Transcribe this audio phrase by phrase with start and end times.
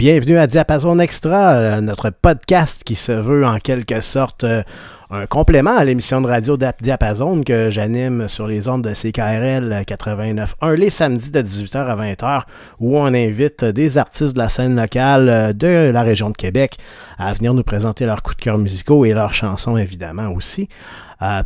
[0.00, 4.62] bienvenue à Diapason Extra, euh, notre podcast qui se veut en quelque sorte euh,
[5.10, 10.72] un complément à l'émission de radio Diapason que j'anime sur les ondes de CKRL 89.1
[10.72, 12.42] les samedis de 18h à 20h
[12.78, 16.78] où on invite des artistes de la scène locale euh, de la région de Québec
[17.18, 20.70] à venir nous présenter leurs coups de cœur musicaux et leurs chansons évidemment aussi.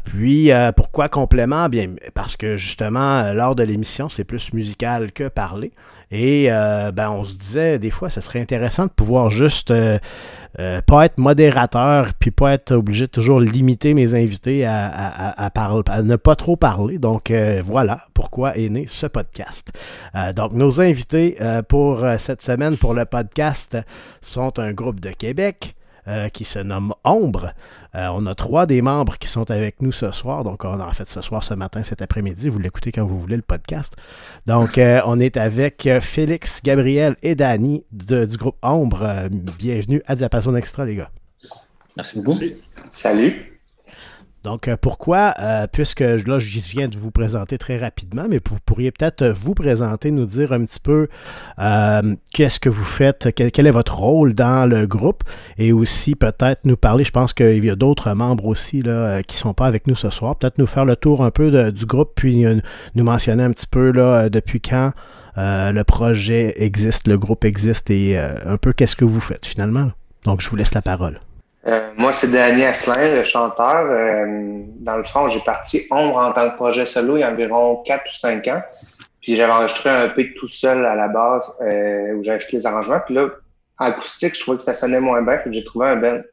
[0.05, 1.69] Puis, pourquoi complément?
[1.69, 5.73] Bien, parce que justement, lors de l'émission, c'est plus musical que parler.
[6.17, 9.73] Et ben, on se disait, des fois, ce serait intéressant de pouvoir juste
[10.57, 16.03] pas être modérateur, puis pas être obligé de toujours limiter mes invités à, parler, à
[16.03, 16.98] ne pas trop parler.
[16.98, 17.33] Donc,
[17.65, 19.73] voilà pourquoi est né ce podcast.
[20.37, 21.37] donc, nos invités
[21.69, 23.77] pour cette semaine pour le podcast
[24.20, 25.75] sont un groupe de Québec.
[26.33, 27.55] Qui se nomme Ombre.
[27.95, 30.45] Euh, on a trois des membres qui sont avec nous ce soir.
[30.45, 32.49] Donc, on a en fait ce soir, ce matin, cet après-midi.
[32.49, 33.95] Vous l'écoutez quand vous voulez le podcast.
[34.47, 39.29] Donc, euh, on est avec euh, Félix, Gabriel et Danny du groupe Ombre.
[39.59, 41.11] bienvenue à Diapason Extra, les gars.
[41.97, 42.39] Merci beaucoup.
[42.89, 43.54] Salut.
[44.45, 48.59] Donc, euh, pourquoi, euh, puisque là, je viens de vous présenter très rapidement, mais vous
[48.67, 51.09] pourriez peut-être euh, vous présenter, nous dire un petit peu
[52.35, 55.25] qu'est-ce que vous faites, quel, est votre rôle dans le groupe,
[55.57, 59.37] et aussi peut-être nous parler, je pense qu'il y a d'autres membres aussi là, qui
[59.37, 61.87] ne sont pas avec nous ce soir, peut-être nous faire le tour un peu du
[61.87, 62.45] groupe, puis
[62.95, 64.93] nous mentionner un petit peu là, depuis quand
[65.37, 69.91] le projet existe, le groupe existe, et un peu qu'est-ce que vous faites finalement.
[70.25, 71.21] Donc, je vous laisse la parole.
[71.67, 73.86] Euh, moi, c'est Danny Asselin, le chanteur.
[73.91, 77.30] Euh, dans le fond, j'ai parti Ombre en tant que projet solo il y a
[77.30, 78.63] environ 4 ou 5 ans.
[79.23, 82.67] Puis j'avais enregistré un peu tout seul à la base euh, où j'avais fait les
[82.67, 83.01] arrangements.
[83.07, 83.29] Puis là,
[83.79, 85.39] en acoustique, je trouvais que ça sonnait moins bien.
[85.39, 86.25] Fait que j'ai trouvé un ben.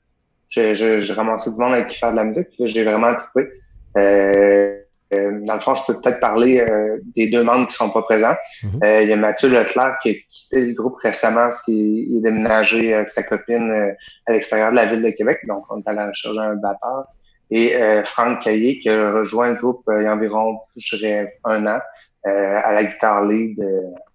[0.49, 2.49] J'ai ramassé du monde avec qui faire de la musique.
[2.49, 3.49] Puis là, j'ai vraiment trouvé.
[3.97, 4.80] Euh,
[5.11, 8.35] dans le fond, je peux peut-être parler euh, des deux membres qui sont pas présents.
[8.63, 8.79] Mhm.
[8.83, 12.21] Euh, il y a Mathieu Leclerc qui a quitté le groupe récemment parce qu'il est
[12.21, 13.93] déménagé avec sa copine
[14.27, 15.39] à l'extérieur de la ville de Québec.
[15.47, 17.05] Donc, on est allé chercher un batteur.
[17.53, 17.73] Et
[18.05, 21.79] Franck Caillé qui a rejoint le groupe il y a environ, je dirais, un an
[22.23, 23.57] à la guitare lead.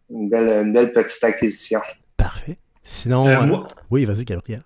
[0.09, 1.81] une, belle, une belle petite acquisition.
[2.17, 2.57] Parfait.
[2.83, 4.63] Sinon, oui, vas-y, Gabriel.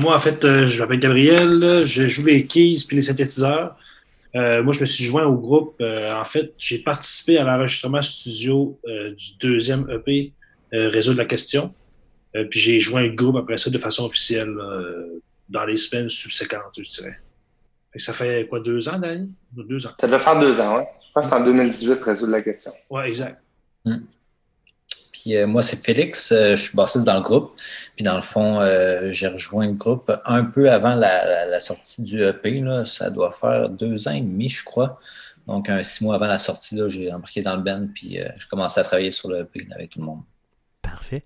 [0.00, 1.82] moi, en fait, je m'appelle Gabriel.
[1.84, 3.76] Je joue les keys puis les synthétiseurs.
[4.36, 5.76] Euh, moi, je me suis joint au groupe.
[5.80, 10.32] Euh, en fait, j'ai participé à l'enregistrement studio euh, du deuxième EP,
[10.72, 11.72] Réseau de la question.
[12.50, 14.52] puis j'ai joint le groupe après ça de façon officielle
[15.48, 17.16] dans les semaines subséquentes, je dirais.
[17.96, 19.30] ça fait quoi, deux ans, Dani?
[19.52, 19.92] Deux ans.
[20.00, 20.82] Ça doit faire deux ans, oui.
[21.06, 22.72] Je pense que c'est en 2018, Réseau de la question.
[22.90, 23.40] Oui, exact.
[25.26, 27.58] Euh, moi, c'est Félix, euh, je suis bassiste dans le groupe.
[27.96, 32.22] Puis dans le fond, euh, j'ai rejoint le groupe un peu avant la, sortie du
[32.22, 32.60] EP.
[32.60, 32.84] Là.
[32.84, 34.98] Ça doit faire deux ans et demi, je crois.
[35.46, 38.80] Donc, un six mois avant la sortie, j'ai embarqué dans le band, puis j'ai commencé
[38.80, 40.22] à travailler sur le EP avec tout le monde.
[40.80, 41.24] Parfait.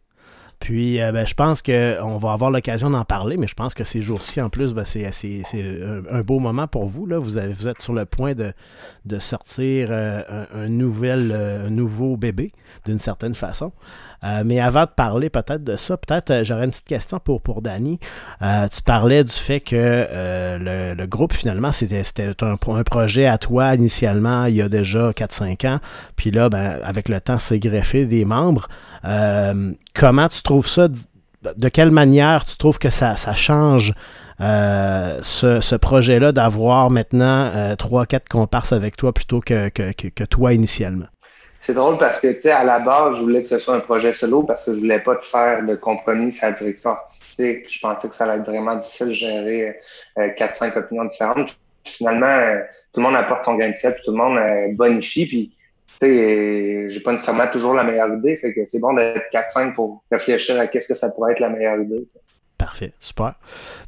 [0.60, 4.02] Puis, ben, je pense qu'on va avoir l'occasion d'en parler, mais je pense que ces
[4.02, 5.06] jours-ci, en plus, ben, c'est
[6.10, 7.06] un, beau moment pour vous.
[7.06, 7.18] Là.
[7.18, 8.52] Vous, êtes sur le point de,
[9.04, 12.52] de sortir un, nouvel, un nouveau bébé,
[12.86, 13.72] d'une certaine façon.
[14.24, 17.40] Euh, mais avant de parler peut-être de ça, peut-être euh, j'aurais une petite question pour,
[17.40, 18.00] pour Danny.
[18.42, 20.06] Euh, tu parlais du fait que
[20.60, 22.02] le, le, groupe, finalement, c'était
[22.42, 25.78] un, un, projet à toi initialement il y a déjà 4-5 ans.
[26.16, 28.68] Puis là, ben, avec le temps, c'est greffé des membres.
[29.94, 30.88] Comment tu trouves ça?
[30.88, 33.94] De quelle manière tu trouves que ça, change
[34.40, 40.52] ce, ce projet-là d'avoir maintenant trois, 4 quatre comparses avec toi plutôt que, que, toi
[40.52, 41.06] initialement?
[41.60, 43.80] C'est drôle parce que, tu sais, à la base, je voulais que ce soit un
[43.80, 47.66] projet solo parce que je voulais pas te faire de compromis sur la direction artistique.
[47.68, 49.76] Je pensais que ça allait être vraiment difficile de gérer
[50.18, 51.58] euh, quatre, cinq opinions différentes.
[51.84, 52.60] finalement, euh,
[52.92, 55.52] tout le monde apporte son grain de sel, puis tout le monde euh, bonifie,
[56.06, 60.04] sais, j'ai pas nécessairement toujours la meilleure idée, fait que c'est bon d'être 4-5 pour
[60.10, 62.06] réfléchir à qu'est-ce que ça pourrait être la meilleure idée.
[62.58, 63.34] Parfait, super.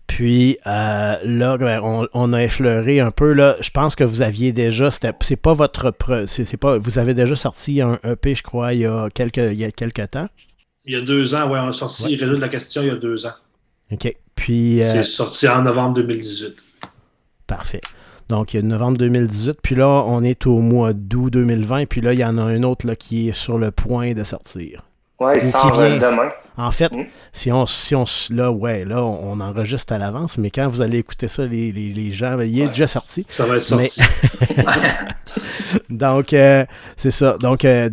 [0.06, 3.32] Puis euh, là, ben, on, a effleuré un peu.
[3.32, 5.92] Là, je pense que vous aviez déjà, c'est pas votre,
[6.26, 9.54] c'est pas, vous avez déjà sorti un EP, je crois, il y a quelques, il
[9.54, 10.28] y a quelques temps.
[10.84, 12.16] Il y a deux ans, ouais, on a sorti ouais.
[12.16, 13.34] de la question il y a deux ans.
[13.92, 14.16] OK.
[14.34, 14.82] Puis.
[14.82, 16.56] Euh, c'est sorti en novembre 2018.
[17.46, 17.80] Parfait.
[18.30, 19.58] Donc, novembre 2018.
[19.60, 21.86] Puis là, on est au mois d'août 2020.
[21.86, 24.22] Puis là, il y en a un autre là, qui est sur le point de
[24.22, 24.89] sortir.
[25.20, 26.30] Ouais, il sort demain.
[26.56, 27.04] En fait, hmm?
[27.32, 30.98] si on, si on, là, ouais, là, on, enregistre à l'avance, mais quand vous allez
[30.98, 33.24] écouter ça, les, les, les gens, ben, il est déjà sorti.
[33.28, 34.00] Ça va être sorti.
[35.90, 36.64] Donc, euh,
[36.96, 37.36] c'est ça.
[37.38, 37.88] Donc, euh,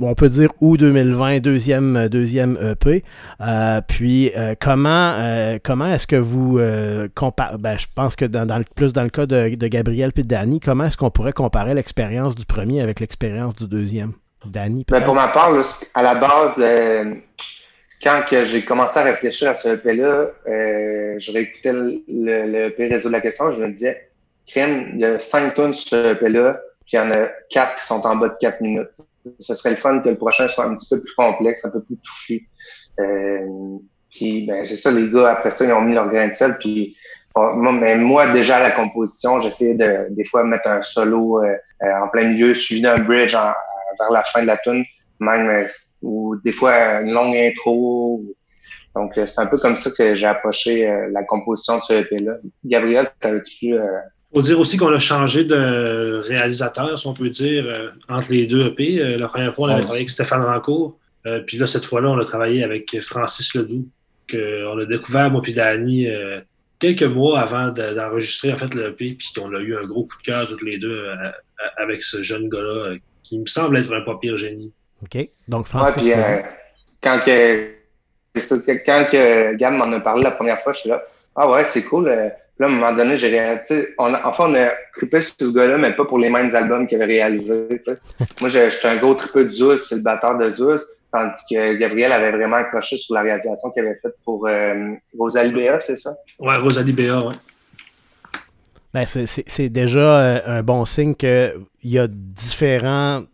[0.00, 3.04] on peut dire août 2020, deuxième, deuxième EP.
[3.40, 5.16] Euh, puis, comment,
[5.64, 6.60] comment est-ce que vous
[7.14, 10.22] comparez, ben, je pense que dans, dans, plus dans le cas de, de Gabriel et
[10.22, 14.12] de Danny, comment est-ce qu'on pourrait comparer l'expérience du premier avec l'expérience du deuxième?
[14.46, 15.52] Danny, ben, Pour ma part,
[15.94, 16.62] à la base,
[18.02, 23.08] quand j'ai commencé à réfléchir à ce EP-là, euh, je réécoutais le, le, EP Réseau
[23.08, 24.10] de la question, je me disais,
[24.46, 27.76] crème, il y a cinq tonnes sur ce EP-là, puis il y en a quatre
[27.76, 28.90] qui sont en bas de quatre minutes.
[29.40, 31.82] Ce serait le fun que le prochain soit un petit peu plus complexe, un peu
[31.82, 32.48] plus touffu.
[33.00, 33.78] Euh,
[34.10, 36.56] puis ben, c'est ça, les gars, après ça, ils ont mis leur grain de sel,
[36.60, 36.96] puis
[37.34, 41.54] moi, mais moi, déjà à la composition, j'essayais de des fois mettre un solo euh,
[41.82, 43.36] euh, en plein milieu, suivi d'un bridge
[43.98, 44.84] vers la fin de la tune,
[45.20, 45.66] même euh,
[46.02, 48.22] ou des fois une longue intro.
[48.94, 52.36] Donc c'est un peu comme ça que j'ai approché la composition de ce EP-là.
[52.64, 53.74] Gabriel, t'avais-tu
[54.32, 58.66] faut dire aussi qu'on a changé de réalisateur, si on peut dire, entre les deux
[58.66, 59.16] EP.
[59.18, 60.98] la première fois, on avait travaillé avec Stéphane Rancourt.
[61.46, 63.86] puis là, cette fois-là, on a travaillé avec Francis Ledoux,
[64.30, 66.06] qu'on a découvert, moi puis Danny,
[66.78, 70.16] quelques mois avant d'enregistrer en fait le EP, puis qu'on a eu un gros coup
[70.18, 71.30] de cœur tous les deux euh,
[71.76, 72.98] avec ce jeune gars-là, euh,
[73.28, 74.72] qui me semble être un pas pire génie.
[75.02, 75.28] OK.
[75.48, 75.96] Donc, Francis.
[75.96, 76.42] Ouais, puis, euh,
[77.02, 81.02] quand que, quand que Gab m'en a parlé la première fois, je suis là.
[81.34, 82.08] Ah ouais, c'est cool.
[82.08, 82.30] là,
[82.60, 83.94] à un moment donné, j'ai réalisé.
[83.98, 87.02] On enfin, on a trippé sur ce gars-là, mais pas pour les mêmes albums qu'il
[87.02, 87.68] avait réalisés.
[88.40, 90.82] Moi, j'étais un gros trippeux de Zeus, c'est le batteur de Zeus.
[91.12, 95.52] Tandis que Gabriel avait vraiment accroché sur la réalisation qu'il avait faite pour euh, Rosalie
[95.52, 96.16] Béa, c'est ça?
[96.38, 97.34] Oui, Rosalie Béa, oui.
[98.96, 101.52] Ben, c'est déjà euh, un bon signe qu'il
[101.84, 103.24] y a différents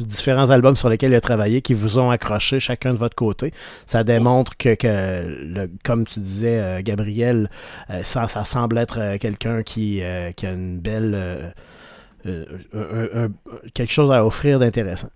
[0.00, 3.52] différents albums sur lesquels il a travaillé qui vous ont accroché chacun de votre côté.
[3.86, 7.48] Ça démontre que, que comme tu disais, euh, Gabriel,
[8.02, 10.02] ça, ça, semble être quelqu'un qui,
[10.36, 11.54] qui, a une belle.
[13.72, 15.10] quelque chose à offrir d'intéressant.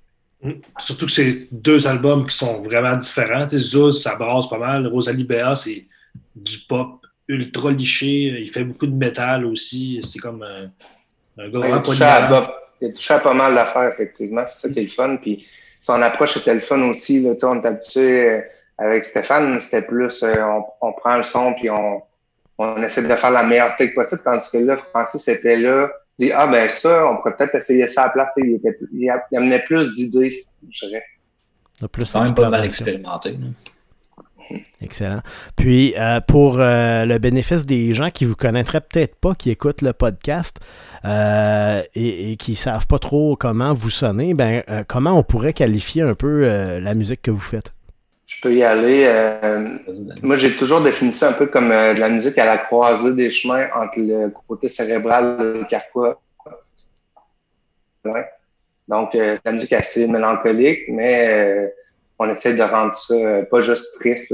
[0.78, 3.48] Surtout que c'est deux albums qui sont vraiment différents.
[3.48, 4.86] Zuz, ça brasse pas mal.
[4.86, 5.84] Rosalie Béa, c'est
[6.36, 8.34] du pop ultra liché.
[8.40, 10.00] Il fait beaucoup de métal aussi.
[10.02, 10.70] C'est comme un,
[11.42, 14.44] un gars à, il a touché à pas mal d'affaires, effectivement.
[14.46, 15.16] C'est ça qui est le fun.
[15.16, 15.46] Puis
[15.80, 17.20] son approche était le fun aussi.
[17.20, 17.32] Là.
[17.42, 18.40] On est habitué euh,
[18.78, 20.34] avec Stéphane, c'était plus euh,
[20.80, 22.02] on, prend le son puis on,
[22.58, 24.22] on essaie de faire la meilleure take possible.
[24.24, 28.04] Tandis que là, Francis était là dit Ah, ben ça, on pourrait peut-être essayer ça
[28.04, 28.34] à place.
[28.36, 31.04] Il, était, il, amenait plus d'idées, je dirais.
[31.92, 33.38] Plus quand même pas mal expérimenté.
[34.80, 35.20] Excellent.
[35.56, 39.82] Puis, euh, pour euh, le bénéfice des gens qui vous connaîtraient peut-être pas, qui écoutent
[39.82, 40.58] le podcast
[41.04, 46.02] euh, et, et, qui savent pas trop comment vous sonnez, ben, comment on pourrait qualifier
[46.02, 46.46] un peu
[46.78, 47.72] la musique que vous faites?
[48.26, 49.10] Je peux y aller.
[50.22, 53.30] Moi, j'ai toujours défini ça un peu comme de la musique à la croisée des
[53.30, 56.20] chemins entre le côté cérébral et le carquois.
[58.04, 58.26] Ouais.
[58.88, 61.70] Donc, la musique assez mélancolique, mais
[62.18, 63.14] on essaie de rendre ça
[63.50, 64.32] pas juste triste.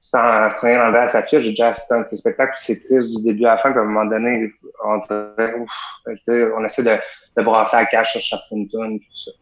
[0.00, 2.64] sans, sans rien enlever à sa fille, j'ai déjà assisté à un petit spectacle, puis
[2.64, 4.50] c'est triste du début à la fin, puis à un moment donné,
[4.84, 5.70] on dirait, ouf,
[6.06, 6.96] on essaie de,
[7.36, 9.32] de brasser la cache sur chaque tune, tout ça.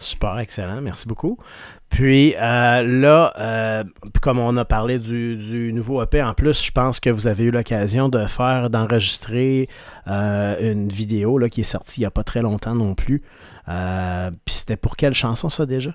[0.00, 0.80] Super, excellent.
[0.80, 1.38] Merci beaucoup.
[1.88, 3.84] Puis euh, là, euh,
[4.22, 7.50] comme on a parlé du, nouveau EP, en plus, je pense que vous avez eu
[7.50, 9.68] l'occasion de faire, d'enregistrer
[10.06, 13.22] euh, une vidéo là, qui est sortie il n'y a pas très longtemps non plus.
[13.66, 15.94] puis c'était pour quelle chanson ça déjà?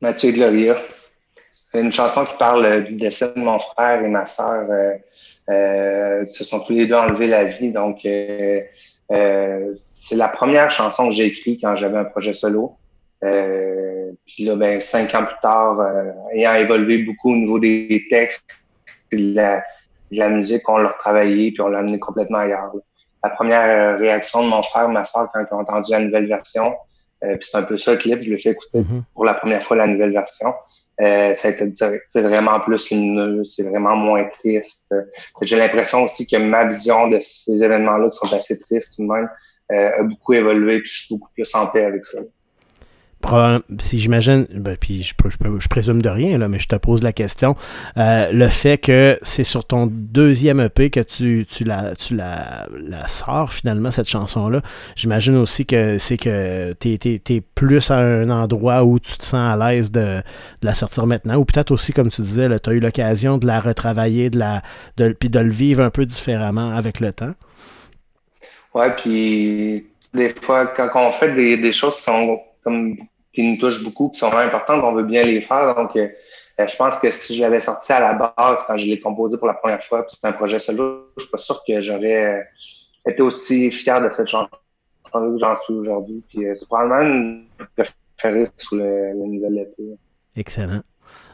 [0.00, 0.76] Mathieu Gloria.
[1.74, 4.66] Une chanson qui parle du décès de mon frère et ma soeur.
[5.46, 7.70] se sont tous les deux enlevés la vie.
[7.70, 8.70] Donc, c'est
[10.16, 12.76] la première chanson que j'ai écrite quand j'avais un projet solo.
[13.22, 18.06] Euh, puis là, ben, cinq ans plus tard, euh, ayant évolué beaucoup au niveau des
[18.08, 18.64] textes,
[19.12, 19.62] de la,
[20.10, 22.72] la musique, on l'a retravaillé puis on l'a amené complètement ailleurs.
[23.22, 26.74] La première réaction de mon frère, ma soeur, quand ils ont entendu la nouvelle version,
[27.24, 29.02] euh, puis c'est un peu ça le clip, je l'ai fait écouter mm-hmm.
[29.14, 30.48] pour la première fois la nouvelle version.
[31.00, 31.70] Euh, ça a été
[32.06, 34.94] c'est vraiment plus lumineux, c'est vraiment moins triste.
[35.40, 39.12] J'ai l'impression aussi que ma vision de ces événements-là qui sont assez tristes tout de
[39.12, 39.28] même
[39.72, 42.18] a beaucoup évolué, puis je suis beaucoup plus en paix avec ça
[43.78, 47.12] si j'imagine, ben, puis je, je, présume de rien, là, mais je te pose la
[47.12, 47.54] question,
[47.98, 52.66] euh, le fait que c'est sur ton deuxième EP que tu, tu, la, tu la,
[52.72, 54.62] la sors finalement, cette chanson-là,
[54.96, 59.54] j'imagine aussi que c'est que tu es, plus à un endroit où tu te sens
[59.54, 60.22] à l'aise de,
[60.62, 63.60] la sortir maintenant, ou peut-être aussi, comme tu disais, tu as eu l'occasion de la
[63.60, 64.62] retravailler, de la,
[64.96, 67.34] de, puis de le vivre un peu différemment avec le temps.
[68.74, 72.96] Ouais, puis des fois, quand on fait des, des choses qui sont comme
[73.32, 75.74] qui nous touchent beaucoup, qui sont vraiment importantes, on veut bien les faire.
[75.74, 76.08] Donc, euh,
[76.58, 79.46] je pense que si je l'avais sorti à la base quand je l'ai composé pour
[79.46, 82.42] la première fois, puis c'était un projet solo, je suis pas sûr que j'aurais euh,
[83.06, 84.48] été aussi fier de cette chanson
[85.12, 86.24] que j'en suis aujourd'hui.
[86.28, 89.82] Puis euh, c'est probablement une préférée sur le, le nouvel EP.
[90.36, 90.82] Excellent.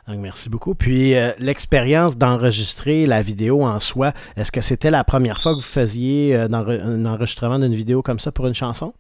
[0.06, 0.76] Donc, merci beaucoup.
[0.76, 5.62] Puis, l'expérience d'enregistrer la vidéo en soi, est-ce que c'était la première fois que vous
[5.62, 8.95] faisiez un enregistrement d'une vidéo comme ça pour une chanson?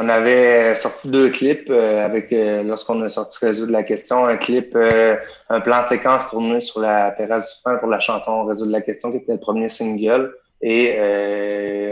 [0.00, 2.30] On avait sorti deux clips euh, avec
[2.64, 7.56] lorsqu'on a sorti Résoudre la question, un clip, un plan séquence tourné sur la terrasse
[7.56, 10.34] du pain pour la chanson Résoudre la question, qui était le premier single.
[10.60, 10.98] Et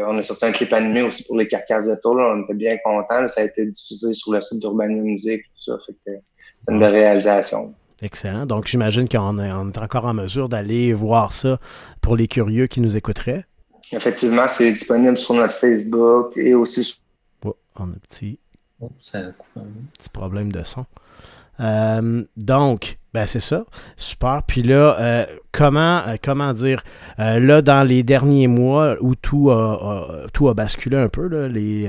[0.06, 2.20] on a sorti un clip animé aussi pour les carcasses de tôle.
[2.20, 3.28] On était bien contents.
[3.28, 5.78] Ça a été diffusé sur le site d'Urbania Music, tout ça.
[5.86, 6.18] Fait que
[6.62, 7.74] c'est une belle réalisation.
[8.02, 8.44] Excellent.
[8.44, 11.58] Donc, j'imagine qu'on est, encore en mesure d'aller voir ça
[12.00, 13.44] pour les curieux qui nous écouteraient.
[13.92, 16.96] Effectivement, c'est disponible sur notre Facebook et aussi sur.
[17.78, 18.38] Oh, on a un petit,
[18.80, 20.86] oh, petit problème de son.
[21.60, 23.64] Euh, donc, ben c'est ça.
[23.96, 24.42] Super.
[24.46, 26.82] Puis là, euh, comment, euh, comment dire,
[27.18, 31.88] là, dans les derniers mois où tout a, tout a basculé un peu, là, les,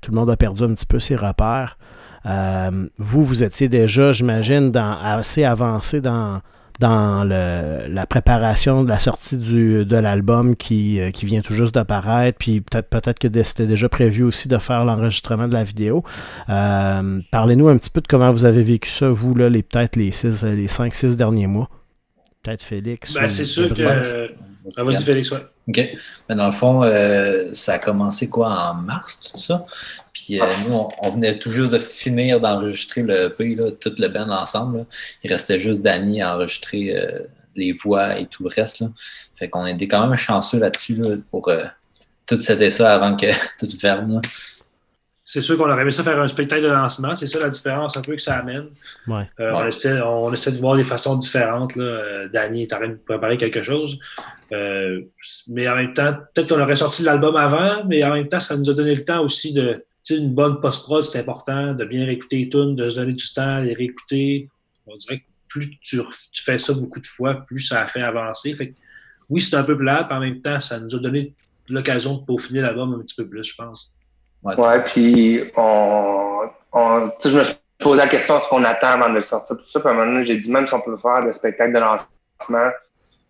[0.00, 1.78] tout le monde a perdu un petit peu ses repères,
[2.24, 6.40] vous, vous étiez déjà, j'imagine, assez avancé dans,
[6.78, 11.74] dans la préparation de la sortie du, de l'album qui, euh, qui vient tout juste
[11.74, 16.04] d'apparaître, puis peut-être peut-être que c'était déjà prévu aussi de faire l'enregistrement de la vidéo.
[16.48, 19.96] Euh, parlez-nous un petit peu de comment vous avez vécu ça, vous, là, les peut-être
[19.96, 21.68] les six, les cinq, six derniers mois.
[22.42, 23.14] Peut-être Félix.
[23.14, 24.30] Ben, c'est sûr que.
[24.76, 25.44] Ah, vas-y, Félix, ouais.
[25.68, 25.98] OK.
[26.28, 29.66] Mais dans le fond, euh, ça a commencé quoi en mars, tout ça.
[30.12, 34.08] Puis euh, nous, on, venait tout juste de finir d'enregistrer le EP, là, tout le
[34.08, 34.84] band ensemble.
[35.22, 37.20] Il restait juste Danny à enregistrer euh,
[37.54, 38.80] les voix et tout le reste.
[38.80, 38.88] Là.
[39.34, 41.50] Fait qu'on était quand même chanceux là-dessus pour
[42.26, 43.26] tout c'était ça avant que
[43.58, 44.20] tout ferme.
[45.30, 47.14] C'est sûr qu'on aurait aimé ça faire un spectacle de lancement.
[47.14, 48.68] C'est ça la différence un peu que ça amène.
[49.06, 49.28] Ouais.
[49.38, 51.76] On, essaie, on, essaie, de voir des façons différentes.
[51.76, 52.28] Là.
[52.32, 53.98] Danny est en train de préparer quelque chose.
[54.52, 55.02] Euh,
[55.48, 58.56] mais en même temps, peut-être qu'on aurait sorti l'album avant, mais en même temps, ça
[58.56, 59.84] nous a donné le temps aussi de.
[60.10, 63.58] Une bonne post-prod, c'est important, de bien réécouter les tunes, de se donner du temps,
[63.58, 64.48] les réécouter.
[64.86, 66.00] On dirait que plus tu,
[66.42, 68.54] fais ça beaucoup de fois, plus ça a fait avancer.
[68.54, 68.74] Fait
[69.28, 71.34] oui, c'est un peu plat, mais en même temps, ça nous a donné
[71.68, 73.97] l'occasion de peaufiner l'album un petit peu plus, je pense.
[74.42, 79.14] Ouais, puis on, on je me suis posé la question ce qu'on attend avant de
[79.14, 79.56] le sortir.
[79.56, 81.32] Tout ça, puis à un moment donné, j'ai dit même si on peut faire le
[81.32, 82.70] spectacle de lancement,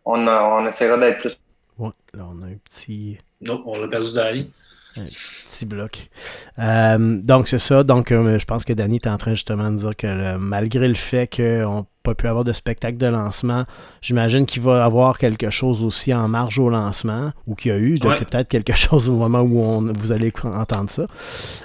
[0.04, 1.38] on, on essaiera d'être plus.
[1.78, 3.18] Ouais, là, on a un petit.
[3.40, 4.50] Non, on l'a perdu Dani.
[4.96, 6.10] Un petit bloc.
[6.58, 7.84] Euh, donc, c'est ça.
[7.84, 10.94] Donc, euh, je pense que Danny est en train justement de dire que malgré le
[10.94, 13.64] fait qu'on pas pu avoir de spectacle de lancement,
[14.00, 17.74] j'imagine qu'il va y avoir quelque chose aussi en marge au lancement, ou qu'il y
[17.74, 21.06] a eu, donc peut-être quelque chose au moment où on, vous allez entendre ça.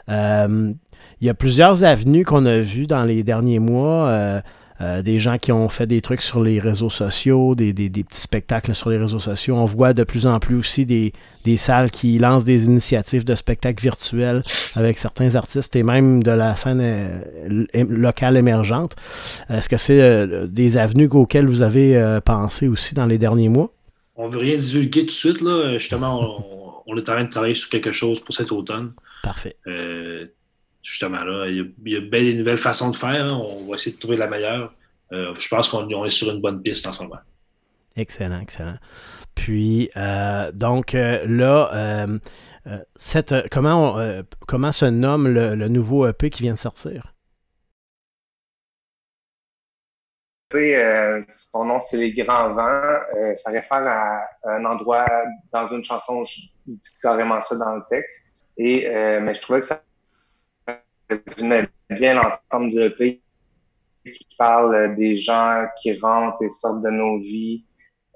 [0.09, 0.73] Euh,
[1.21, 4.07] il y a plusieurs avenues qu'on a vues dans les derniers mois.
[4.07, 4.41] Euh,
[4.79, 8.89] des gens qui ont fait des trucs sur les réseaux sociaux, des, petits spectacles sur
[8.89, 9.55] les réseaux sociaux.
[9.55, 11.11] On voit de plus en plus aussi des,
[11.57, 14.43] salles qui lancent des initiatives de spectacles virtuels
[14.75, 18.95] avec certains artistes et même de la scène euh, locale émergente.
[19.49, 23.71] Est-ce que c'est euh, des avenues auxquelles vous avez pensé aussi dans les derniers mois?
[24.15, 25.41] On veut rien divulguer tout de suite.
[25.41, 25.77] Là.
[25.77, 28.93] Justement, on, est en train de travailler sur quelque chose pour cet automne.
[29.23, 29.55] Parfait
[30.83, 33.25] justement là, il y, a, bien des nouvelles façons de faire.
[33.25, 33.33] Hein.
[33.33, 34.73] On va essayer de trouver la meilleure.
[35.11, 37.19] Euh, je pense qu'on est sur une bonne piste en ce moment.
[37.95, 38.77] Excellent, excellent.
[39.35, 42.07] Puis, euh, donc euh, là,
[42.95, 43.97] cette, comment,
[44.47, 47.09] comment se nomme le, nouveau EP qui vient de sortir?
[51.27, 52.99] son nom, c'est Les Grands Vents.
[53.35, 55.07] ça réfère à un endroit
[55.51, 58.33] dans une chanson, je dis carrément ça dans le texte.
[58.57, 58.87] Et,
[59.19, 59.81] mais je trouvais que ça
[61.27, 63.21] résumait bien l'ensemble du EP
[64.11, 67.63] qui parle des gens qui rentrent et sortent de nos vies,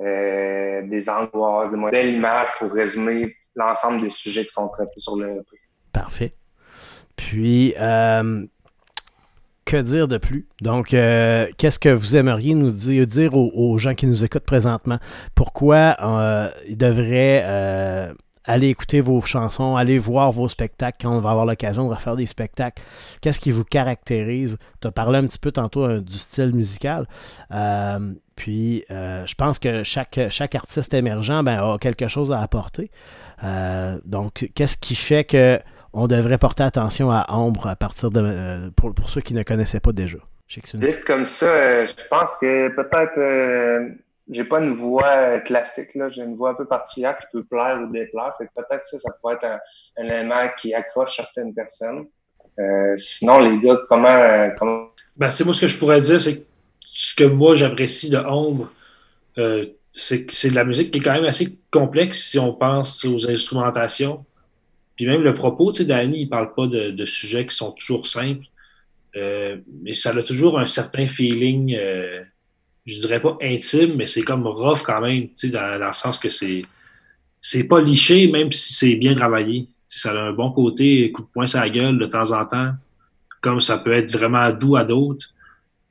[0.02, 5.16] euh, des angoisses, des modèles images pour résumer l'ensemble des sujets qui sont traités sur
[5.16, 5.58] le EP.
[5.92, 6.34] Parfait.
[7.16, 8.46] Puis, euh,
[9.66, 10.48] que dire de plus?
[10.62, 15.00] Donc, euh, qu'est-ce que vous aimeriez nous dire, dire aux, gens qui nous écoutent présentement?
[15.34, 15.98] Pourquoi
[16.68, 18.14] ils devraient
[18.48, 22.16] allez écouter vos chansons, allez voir vos spectacles quand on va avoir l'occasion de refaire
[22.16, 22.82] des spectacles.
[23.22, 24.58] Qu'est-ce qui vous caractérise?
[24.82, 27.06] Tu as parlé un petit peu tantôt euh, du style musical.
[27.52, 32.40] Euh, puis, euh, je pense que chaque, chaque artiste émergent ben, a quelque chose à
[32.40, 32.90] apporter.
[34.06, 35.60] donc, qu'est-ce qui fait que
[35.94, 39.80] on devrait porter attention à Ombre à partir de pour, pour ceux qui ne connaissaient
[39.80, 40.18] pas déjà?
[40.76, 43.98] Vite comme ça, je pense que peut-être
[44.30, 46.10] j'ai pas une voix classique, là.
[46.10, 48.34] J'ai une voix un peu particulière qui peut plaire ou déplaire.
[48.38, 52.08] Fait que peut-être ça, ça pourrait être un, élément qui accroche certaines personnes.
[52.60, 54.50] Euh, sinon, les gars, comment.
[54.58, 54.88] comment...
[55.16, 56.46] Ben, moi, ce que je pourrais dire, c'est que
[56.90, 58.72] ce que moi j'apprécie de Ombre,
[59.38, 62.54] euh, c'est que c'est de la musique qui est quand même assez complexe si on
[62.54, 64.26] pense aux instrumentations.
[64.96, 67.72] Puis même le propos, tu sais, Danny, il parle pas de, de, sujets qui sont
[67.72, 68.46] toujours simples.
[69.16, 72.24] Euh, mais ça a toujours un certain feeling euh,
[72.88, 76.30] je dirais pas intime, mais c'est comme rough quand même, dans, dans le sens que
[76.30, 76.64] c'est
[77.40, 79.70] c'est pas liché, même si c'est bien travaillé.
[79.88, 82.72] Ça a un bon côté, coup de poing sur la gueule de temps en temps,
[83.42, 85.28] comme ça peut être vraiment doux à d'autres.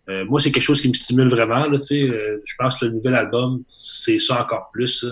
[0.09, 1.67] Euh, moi, c'est quelque chose qui me stimule vraiment.
[1.67, 5.05] Là, euh, je pense que le nouvel album, c'est ça encore plus.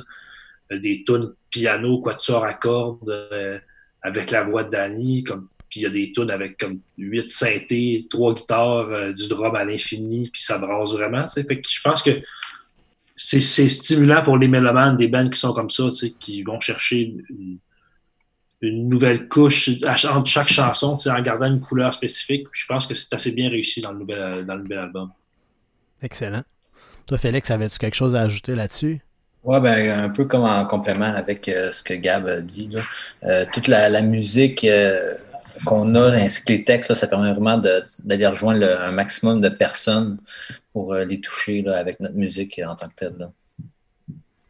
[0.73, 3.59] Euh, des tunes piano, quatuor à cordes, euh,
[4.03, 5.25] avec la voix de Danny.
[5.25, 9.57] Comme, puis il y a des tunes avec comme huit synthés, trois guitares, du drum
[9.57, 11.27] à l'infini, puis ça brasse vraiment.
[11.27, 12.23] Fait que je pense que
[13.17, 15.83] c'est stimulant pour les mélomanes des bands qui sont comme ça,
[16.21, 17.59] qui vont chercher une,
[18.89, 22.47] nouvelle couche entre chaque chanson en gardant une couleur spécifique.
[22.53, 25.11] Je pense que c'est assez bien réussi dans le nouvel, dans le nouvel album.
[26.03, 26.45] Excellent.
[27.07, 29.03] Toi, Félix, avais-tu quelque chose à ajouter là-dessus?
[29.45, 32.71] Oui, ben, un peu comme en complément avec euh, ce que Gab a dit.
[32.73, 32.81] Là.
[33.25, 35.11] Euh, toute la, musique euh,
[35.65, 40.19] qu'on a ainsi que les textes, ça permet vraiment d'aller rejoindre un maximum de personnes
[40.73, 43.29] pour les toucher avec notre musique en tant que telle.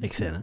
[0.02, 0.42] Excellent.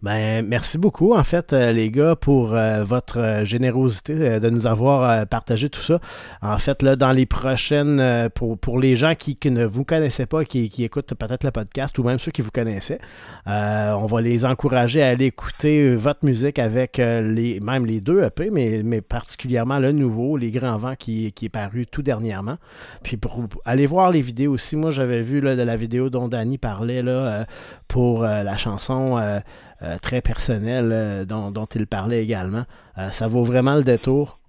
[0.00, 4.68] Ben, merci beaucoup, en fait, euh, les gars, pour euh, votre euh, générosité de nous
[4.68, 5.98] avoir partagé tout ça.
[6.40, 10.44] En fait, là, dans les prochaines, pour, pour les gens qui, ne vous connaissaient pas,
[10.44, 13.00] qui, qui écoutent peut-être le podcast, ou même ceux qui vous connaissaient,
[13.46, 18.50] on va les encourager à aller écouter votre musique avec les, même les deux EP,
[18.50, 22.56] mais, mais particulièrement le nouveau, Les Grands Vents, qui, qui est paru tout dernièrement.
[23.02, 26.28] Puis pour aller voir les vidéos aussi, moi, j'avais vu là, de la vidéo dont
[26.28, 27.44] Danny parlait là,
[27.88, 29.40] pour la chanson.
[29.84, 32.64] Euh, très personnel euh, dont, il parlait également.
[32.98, 34.40] Euh, ça vaut vraiment le détour.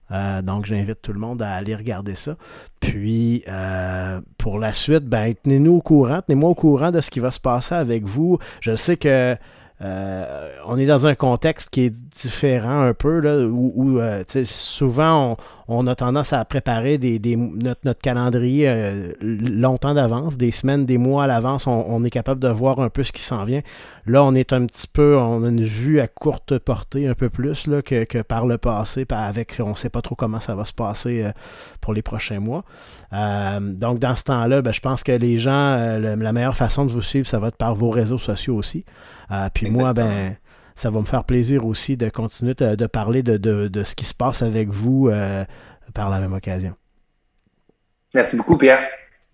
[0.42, 2.36] donc, j'invite tout le monde à aller regarder ça.
[2.80, 3.44] Puis,
[4.40, 7.40] pour la suite, ben, tenez-nous au courant, tenez-moi au courant de ce qui va se
[7.40, 8.40] passer avec vous.
[8.60, 9.36] Je sais que
[9.82, 14.00] on est dans un contexte qui est différent un peu, là, où,
[14.44, 15.38] souvent
[15.68, 21.28] on, a tendance à préparer des, notre, calendrier longtemps d'avance, des semaines, des mois à
[21.28, 21.68] l'avance.
[21.68, 23.62] on, est capable de voir un peu ce qui s'en vient.
[24.10, 27.30] Là, on est un petit peu, on a une vue à courte portée un peu
[27.30, 30.66] plus là, que, par le passé, avec on ne sait pas trop comment ça va
[30.66, 31.32] se passer euh,
[31.80, 32.64] pour les prochains mois.
[33.14, 36.88] Euh, donc, dans ce temps-là, ben, je pense que les gens, euh, la meilleure façon
[36.88, 38.84] de vous suivre, ça va être par vos réseaux sociaux aussi.
[39.54, 40.36] Puis moi, ben
[40.76, 44.42] ça va me faire plaisir aussi de continuer de, parler de, ce qui se passe
[44.42, 45.12] avec vous
[45.94, 46.74] par la même occasion.
[48.14, 48.80] Merci beaucoup, Pierre.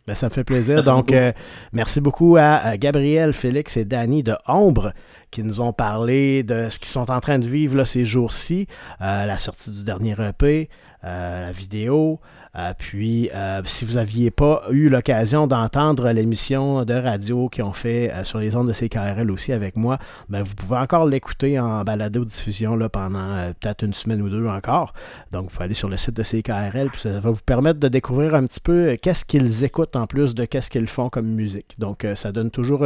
[0.07, 0.83] Ben, ça me fait plaisir.
[0.83, 1.31] Donc, euh,
[1.73, 4.93] merci beaucoup à, Gabriel, Félix et Danny de Ombre
[5.31, 8.67] qui nous ont parlé de ce qu'ils sont en train de vivre là, ces jours-ci,
[9.01, 10.69] euh, la sortie du dernier EP,
[11.03, 12.19] euh, la vidéo,
[12.57, 17.73] euh, puis, euh, si vous n'aviez pas eu l'occasion d'entendre l'émission de radio qu'ils ont
[17.73, 19.97] fait euh, sur les ondes de CKRL aussi avec moi,
[20.29, 24.93] ben, vous pouvez encore l'écouter en balado-diffusion là, pendant peut-être une semaine ou deux encore.
[25.31, 27.87] Donc, vous pouvez aller sur le site de CKRL, puis ça va vous permettre de
[27.87, 31.75] découvrir un petit peu qu'est-ce qu'ils écoutent en plus de qu'est-ce qu'ils font comme musique.
[31.77, 32.85] Donc, ça donne toujours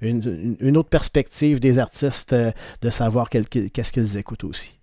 [0.00, 4.79] une, autre perspective des artistes de savoir qu'est-ce qu'ils écoutent aussi.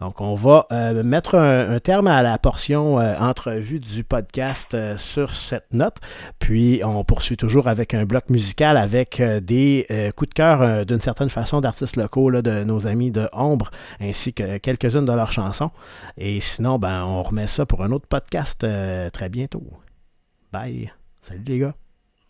[0.00, 4.96] Donc, on va euh, mettre un, terme à la portion euh, entrevue du podcast euh,
[4.96, 5.96] sur cette note.
[6.38, 9.86] Puis, on poursuit toujours avec un bloc musical avec des
[10.16, 14.58] coups de cœur d'une certaine façon d'artistes locaux de nos amis de Ombre, ainsi que
[14.58, 15.70] quelques-unes de leurs chansons.
[16.16, 18.66] Et sinon, ben, on remet ça pour un autre podcast
[19.12, 19.62] très bientôt.
[20.52, 20.92] Bye.
[21.20, 21.74] Salut les gars.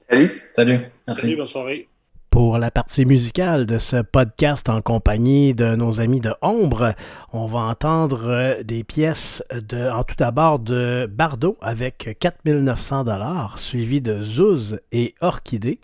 [0.09, 0.42] Salut.
[0.54, 0.78] Salut.
[1.06, 1.22] Merci.
[1.22, 1.89] Salut, bonne soirée
[2.30, 6.94] pour la partie musicale de ce podcast en compagnie de nos amis de Ombre.
[7.32, 13.58] On va entendre euh, des pièces de, en tout d'abord de Bardot avec 4900 dollars,
[13.58, 15.80] suivi de Zouz et Orchidée.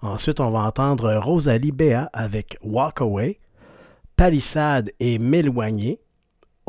[0.00, 3.38] Ensuite, on va entendre Rosalie Béa avec Walk Away,
[4.16, 6.00] Palissade et M'éloigner,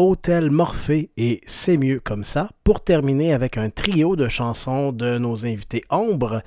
[0.02, 5.20] Hôtel Morphée et C'est mieux comme ça, pour terminer avec un trio de chansons de
[5.20, 6.42] nos invités Ombre.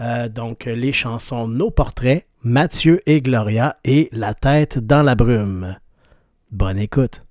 [0.00, 5.76] Euh, donc les chansons Nos portraits, Mathieu et Gloria et La tête dans la brume.
[6.50, 7.22] Bonne écoute.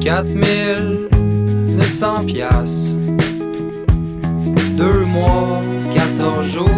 [0.00, 1.11] Quatre mille
[1.80, 2.96] 100 piastres.
[4.76, 5.60] Deux mois,
[5.94, 6.68] 14 jours.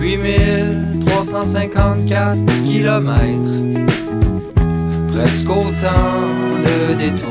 [0.00, 3.84] 8354 kilomètres.
[5.12, 6.26] Presque autant
[6.64, 7.28] de détours.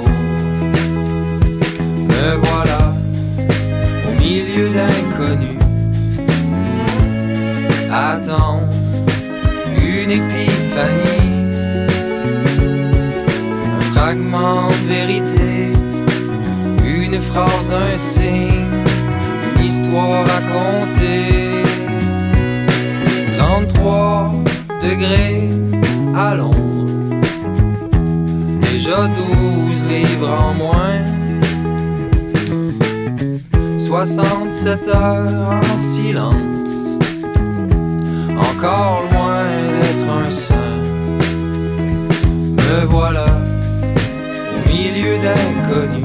[2.08, 2.94] Me voilà
[4.08, 5.58] au milieu d'inconnus.
[7.92, 8.62] Attends
[9.76, 11.38] une épiphanie
[14.10, 15.72] fragment de vérité,
[16.84, 18.65] une phrase, un signe,
[19.56, 21.62] une histoire racontée.
[23.38, 24.34] 33
[24.82, 25.50] degrés
[26.15, 27.19] à Londres,
[28.62, 31.06] déjà 12 livres en moins.
[33.78, 36.98] 67 heures en silence,
[38.50, 39.43] encore loin
[39.80, 40.80] d'être un seul.
[42.58, 43.38] Me voilà
[45.10, 46.04] lieu d'inconnu.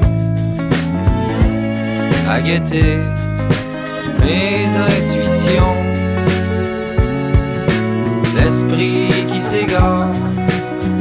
[2.29, 2.97] À guetter
[4.23, 5.75] mes intuitions.
[8.35, 10.09] L'esprit qui s'égare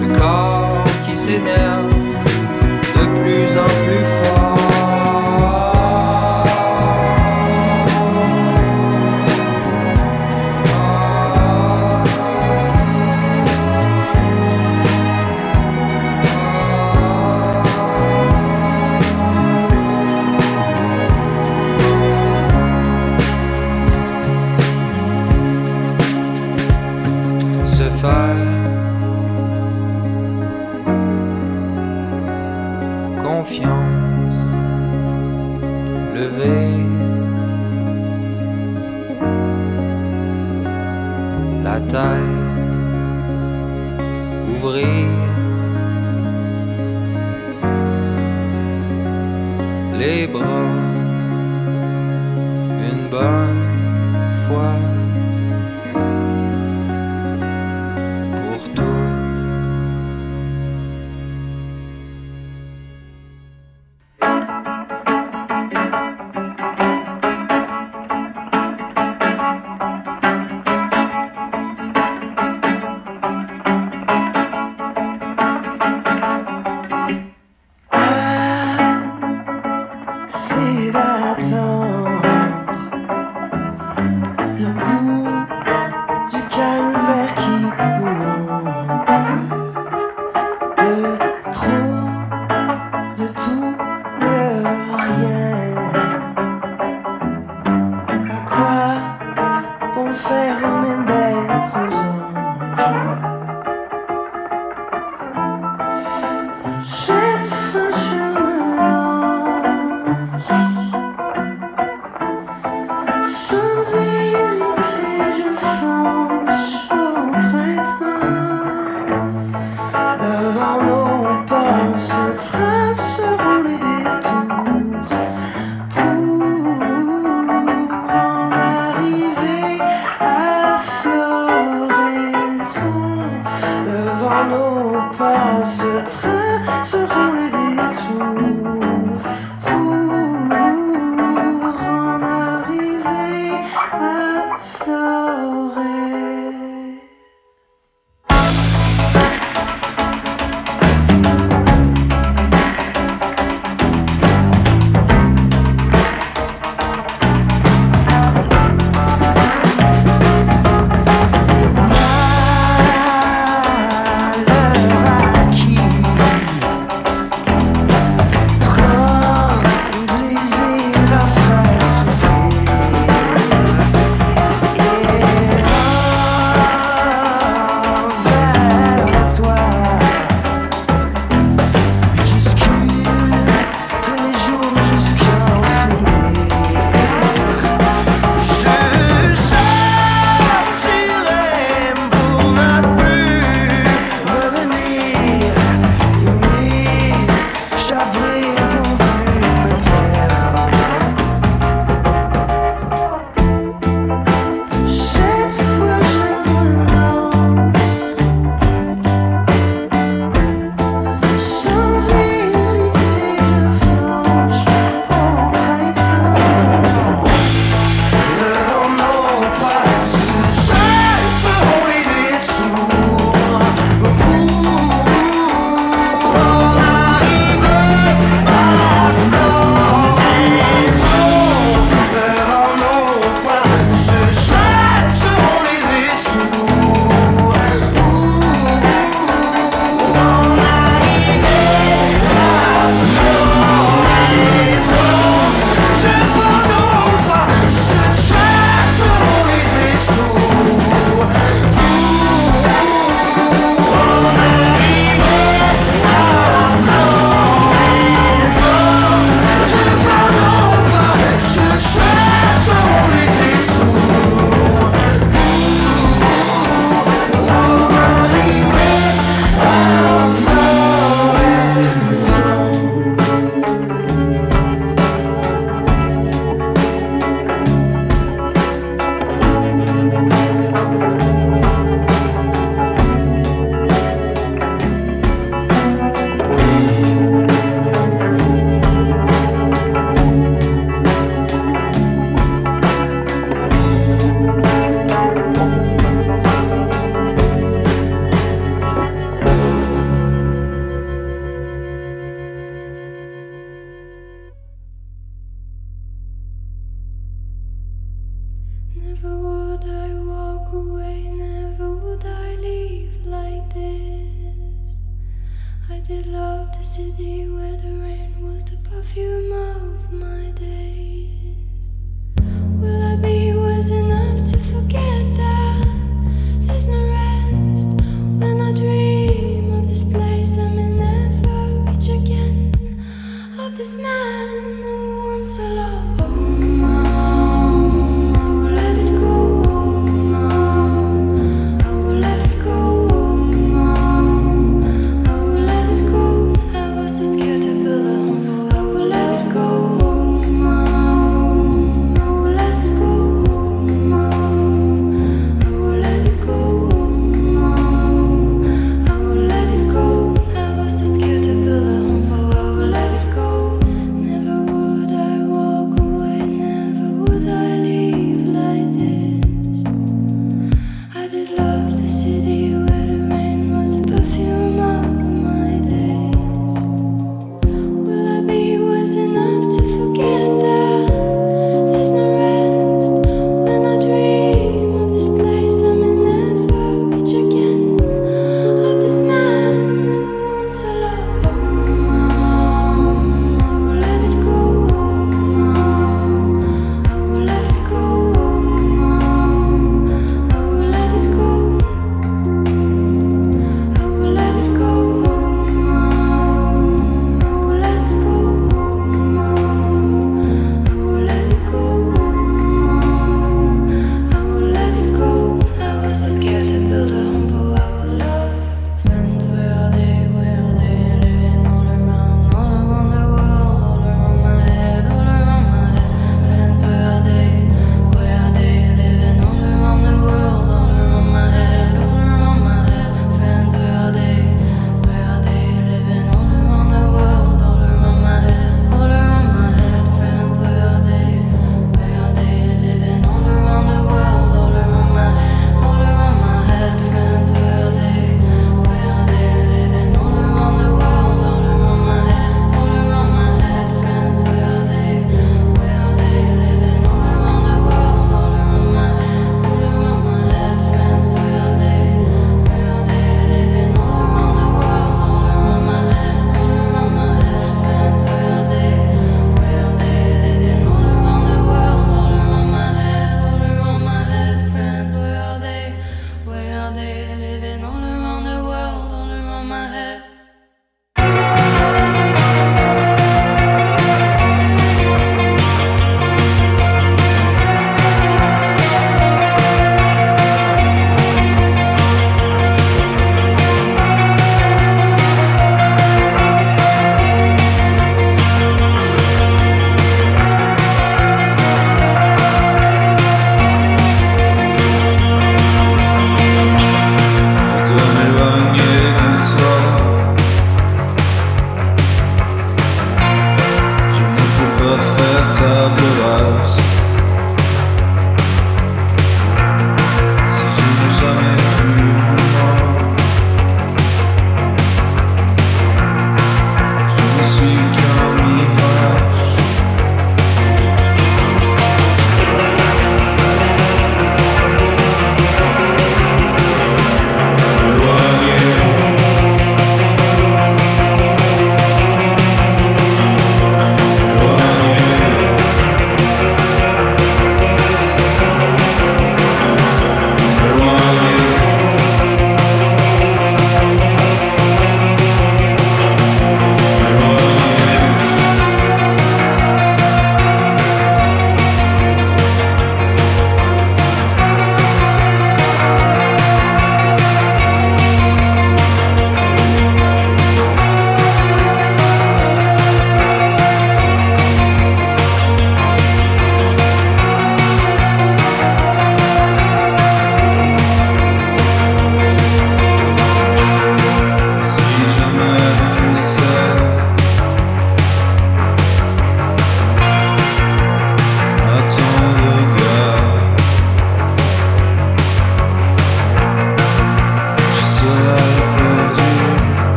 [0.00, 1.92] le corps qui s'énerve
[2.96, 4.53] de plus en plus fort.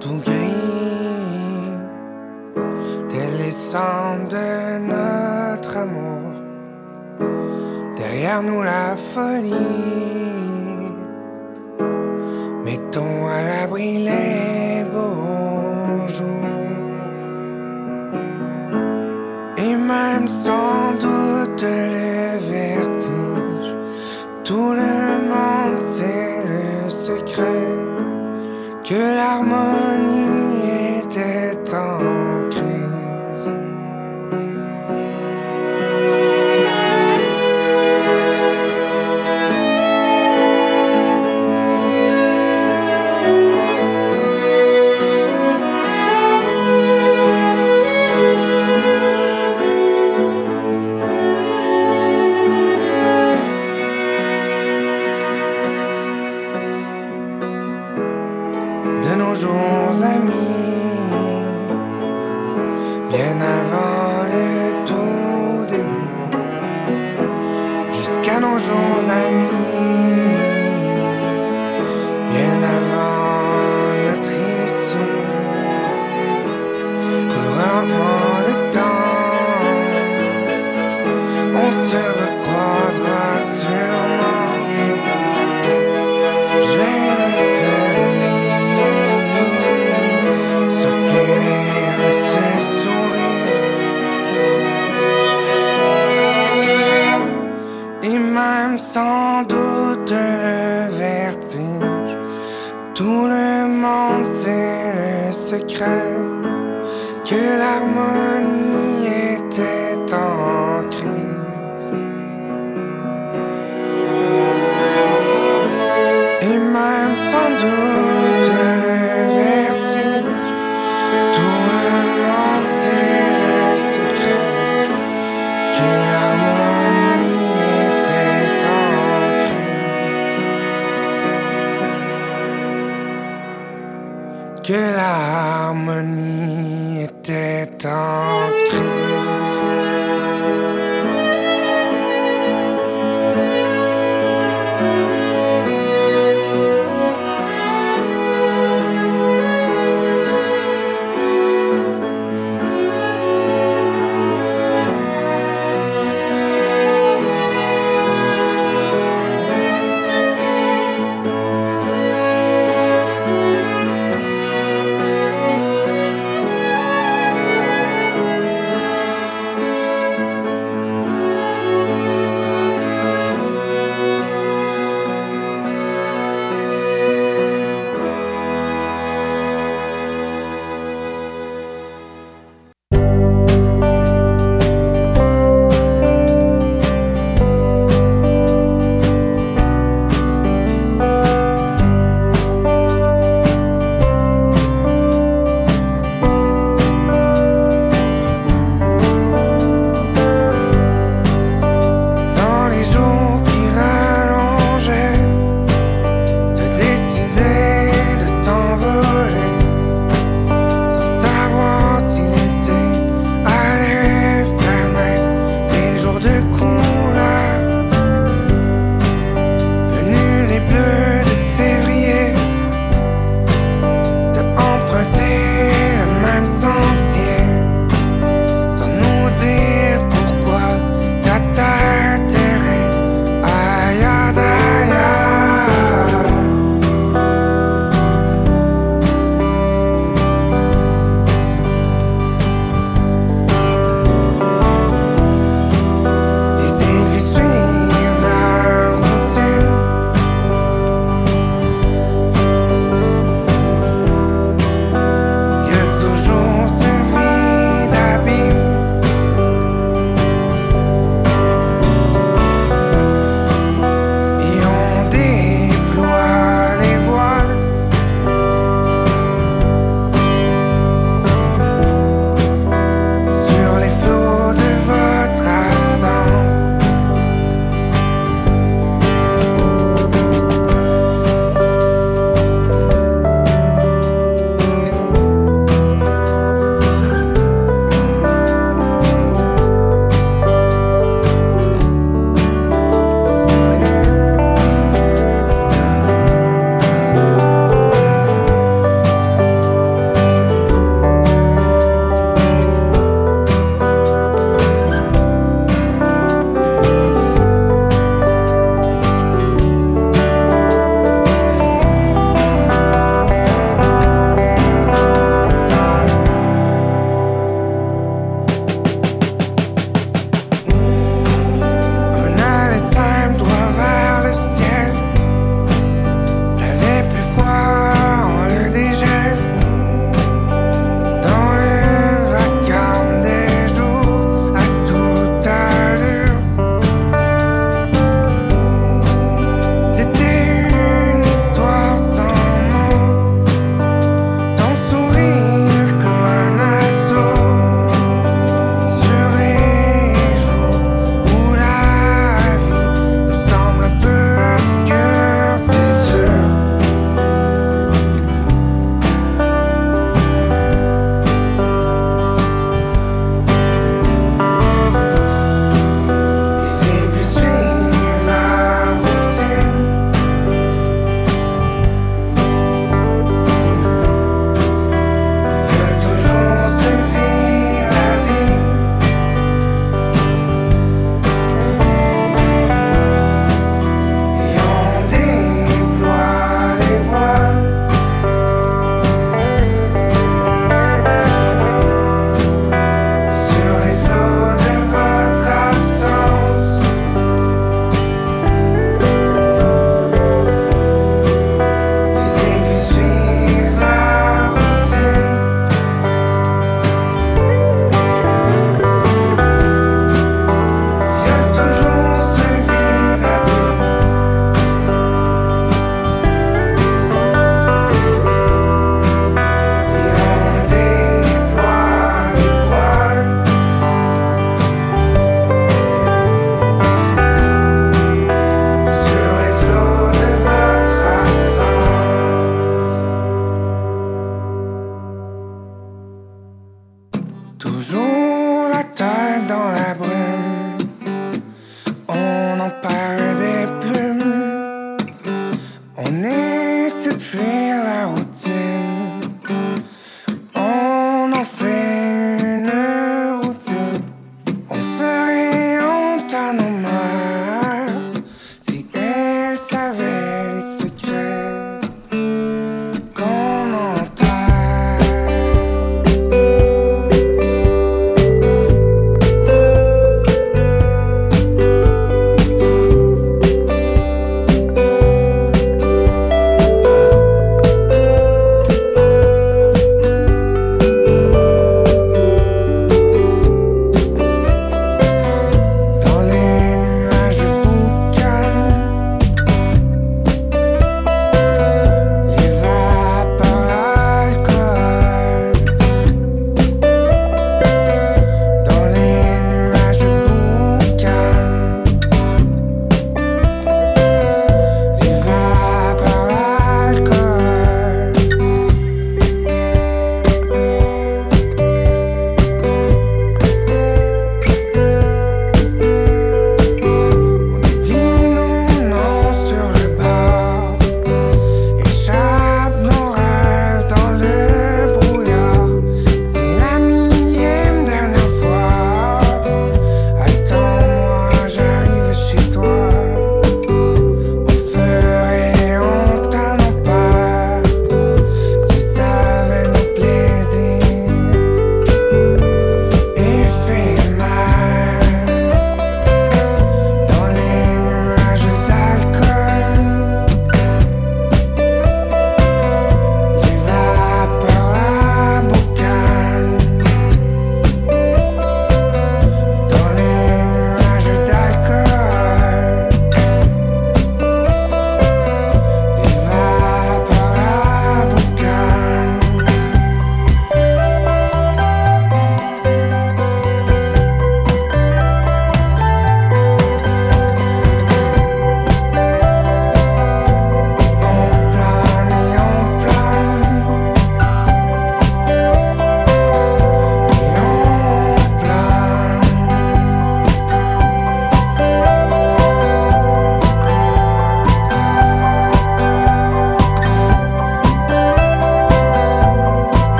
[0.00, 0.32] tout gris,
[3.08, 6.32] tel les cendres de notre amour.
[7.96, 9.52] Derrière nous la folie,
[12.64, 14.45] mettons à l'abri les